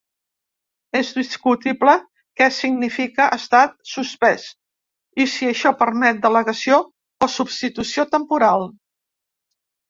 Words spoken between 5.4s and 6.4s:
això permet